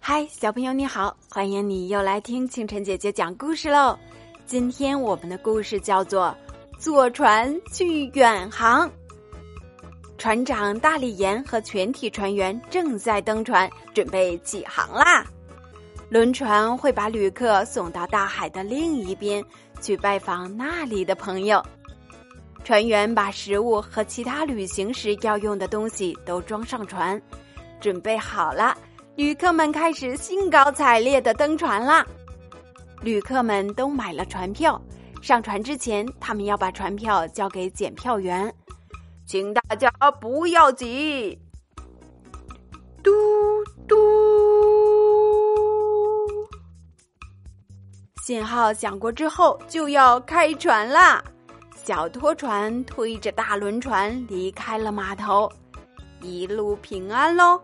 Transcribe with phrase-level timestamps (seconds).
[0.00, 3.96] 嗨，小朋友你好，欢迎你又来听清晨姐姐讲故事喽。
[4.46, 6.34] 今天我们的故事叫做
[6.80, 8.88] 《坐船去远航》。
[10.18, 15.24] 船长大力岩和全体船员正在登船，准备起航啦。
[16.08, 19.44] 轮船会把旅客送到大海的另一边，
[19.80, 21.64] 去拜访那里的朋友。
[22.62, 27.20] 船员把食物和其他旅行时要用的东西都装上船，
[27.80, 28.76] 准备好了。
[29.16, 32.06] 旅客们开始兴高采烈的登船啦！
[33.02, 34.80] 旅客们都买了船票，
[35.20, 38.54] 上船之前，他们要把船票交给检票员，
[39.26, 41.38] 请大家不要急。
[43.02, 43.10] 嘟
[43.88, 43.96] 嘟，
[48.22, 51.24] 信号响过之后就要开船啦！
[51.82, 55.50] 小拖船推着大轮船离开了码头，
[56.20, 57.58] 一路平安喽！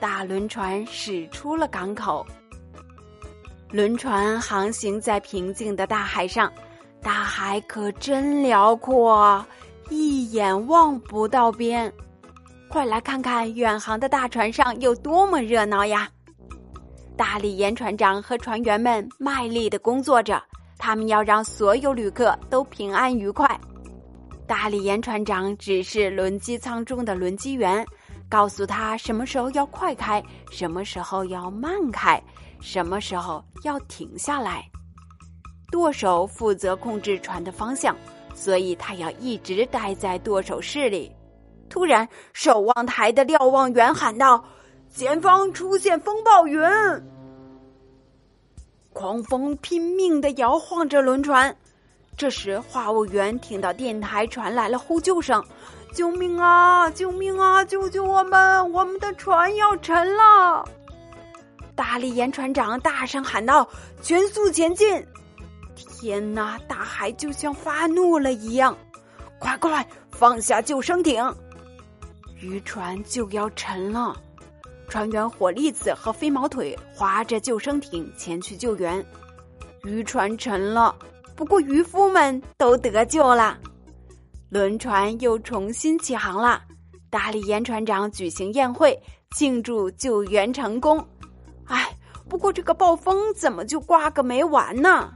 [0.00, 2.26] 大轮船驶出了港口，
[3.70, 6.50] 轮船航行在平静的大海上，
[7.02, 9.44] 大海可真辽阔，
[9.90, 11.92] 一眼望不到边。
[12.70, 16.08] 快来看看远航的大船上有多么热闹呀！
[17.14, 20.42] 大力岩船长和船员们卖力的工作着，
[20.80, 23.48] 他们要让所有旅客都平安愉快。
[24.48, 27.86] 大力岩船长指示轮机舱中的轮机员。
[28.28, 30.22] 告诉他什么时候要快开，
[30.52, 32.22] 什么时候要慢开，
[32.60, 34.64] 什么时候要停下来。
[35.72, 37.96] 舵手负责控制船的方向，
[38.32, 41.10] 所以他要一直待在舵手室里。
[41.68, 44.44] 突然，守望台的瞭望员喊道
[44.94, 46.56] ：“前方出现风暴云！”
[48.92, 51.56] 狂风拼命的摇晃着轮船。
[52.16, 55.42] 这时，话务员听到电台传来了呼救声。
[55.92, 56.88] 救命啊！
[56.90, 57.64] 救命啊！
[57.64, 58.72] 救救我们！
[58.72, 60.64] 我们的船要沉了！
[61.74, 63.68] 大力岩船长大声喊道
[64.00, 65.04] ：“全速前进！”
[65.74, 68.76] 天哪，大海就像发怒了一样！
[69.40, 71.34] 快快放下救生艇！
[72.38, 74.14] 渔船就要沉了，
[74.90, 79.02] 船员火粒子和飞毛腿划着救生艇前去救援。
[79.84, 80.94] 渔船沉了，
[81.36, 83.56] 不过渔夫们都得救了。
[84.48, 86.60] 轮船又重新起航了，
[87.08, 90.98] 大力岩船长举行宴会庆祝救援成功。
[91.66, 91.96] 哎，
[92.28, 95.12] 不过这个暴风怎么就刮个没完呢？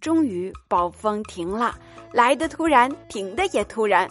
[0.00, 1.76] 终于暴风停了，
[2.12, 4.08] 来的突然，停的也突然。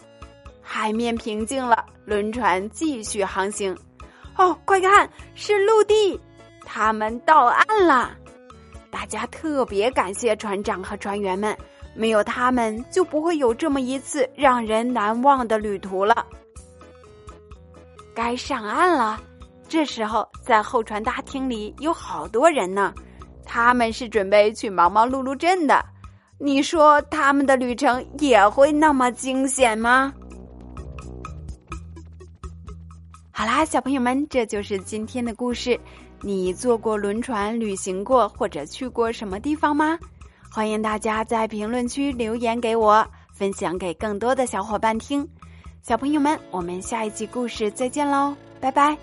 [0.62, 3.74] 海面平静了，轮船继续航行。
[4.38, 6.20] 哦，快看，是陆地，
[6.66, 8.12] 他们到岸了。
[8.90, 11.56] 大家特别感谢船长和船员们。
[11.96, 16.24] 没有他们，就不会有这么一次让人难忘的旅途了。
[18.14, 19.20] 该上岸了，
[19.68, 22.94] 这时候在候船大厅里有好多人呢，
[23.44, 25.84] 他们是准备去忙忙碌碌镇的。
[26.38, 30.14] 你说他们的旅程也会那么惊险吗？
[33.38, 35.80] 好啦，小朋友们，这就是今天的故事。
[36.22, 39.96] 你坐过轮船旅行过，或者去过什么地方吗？
[40.52, 45.24] 欢迎大家在评论区留言给我，分享给更多的小伙伴听。
[45.84, 48.98] 小朋友们，我们下一集故事再见喽，拜拜。